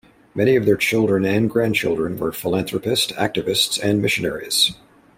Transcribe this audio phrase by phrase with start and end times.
[0.33, 4.71] Many of their children and grandchildren were philanthropist, activists and missionaries.